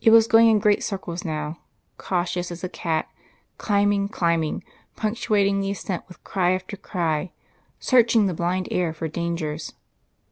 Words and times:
It 0.00 0.10
was 0.10 0.26
going 0.26 0.48
in 0.48 0.58
great 0.58 0.82
circles 0.82 1.24
now, 1.24 1.60
cautious 1.96 2.50
as 2.50 2.64
a 2.64 2.68
cat, 2.68 3.08
climbing, 3.58 4.08
climbing, 4.08 4.64
punctuating 4.96 5.60
the 5.60 5.70
ascent 5.70 6.02
with 6.08 6.24
cry 6.24 6.50
after 6.50 6.76
cry, 6.76 7.30
searching 7.78 8.26
the 8.26 8.34
blind 8.34 8.66
air 8.72 8.92
for 8.92 9.06
dangers. 9.06 9.74